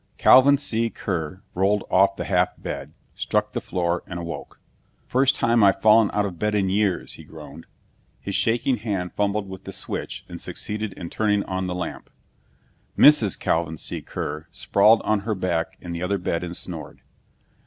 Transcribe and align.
Calvin 0.17 0.57
C. 0.57 0.89
Kear 0.89 1.43
rolled 1.53 1.83
off 1.91 2.15
the 2.15 2.23
half 2.23 2.59
bed, 2.59 2.91
struck 3.13 3.51
the 3.51 3.61
floor, 3.61 4.01
and 4.07 4.19
awoke. 4.19 4.59
"First 5.05 5.35
time 5.35 5.63
I've 5.63 5.79
fallen 5.79 6.09
out 6.11 6.25
of 6.25 6.39
bed 6.39 6.55
in 6.55 6.69
years," 6.69 7.13
he 7.13 7.23
groaned. 7.23 7.67
His 8.19 8.33
shaking 8.33 8.77
hand 8.77 9.11
fumbled 9.13 9.47
with 9.47 9.65
the 9.65 9.71
switch 9.71 10.25
and 10.27 10.41
succeeded 10.41 10.93
in 10.93 11.11
turning 11.11 11.43
on 11.43 11.67
the 11.67 11.75
lamp. 11.75 12.09
Mrs. 12.97 13.37
Calvin 13.37 13.77
C. 13.77 14.01
Kear 14.01 14.47
sprawled 14.51 15.03
on 15.03 15.19
her 15.19 15.35
back 15.35 15.77
in 15.79 15.91
the 15.91 16.01
other 16.01 16.17
bed 16.17 16.43
and 16.43 16.57
snored. 16.57 17.03